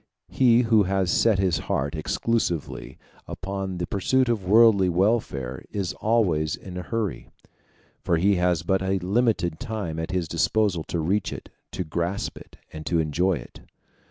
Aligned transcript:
He 0.29 0.61
who 0.63 0.81
has 0.85 1.11
set 1.11 1.37
his 1.37 1.59
heart 1.69 1.93
exclusively 1.95 2.97
upon 3.27 3.77
the 3.77 3.85
pursuit 3.85 4.29
of 4.29 4.43
worldly 4.49 4.89
welfare 4.89 5.63
is 5.69 5.93
always 5.93 6.55
in 6.55 6.75
a 6.75 6.81
hurry, 6.81 7.29
for 8.01 8.17
he 8.17 8.37
has 8.37 8.63
but 8.63 8.81
a 8.81 8.97
limited 8.97 9.59
time 9.59 9.99
at 9.99 10.09
his 10.09 10.27
disposal 10.27 10.83
to 10.85 10.97
reach 10.99 11.31
it, 11.31 11.49
to 11.73 11.83
grasp 11.83 12.35
it, 12.39 12.57
and 12.73 12.83
to 12.87 12.97
enjoy 12.97 13.33
it. 13.33 13.59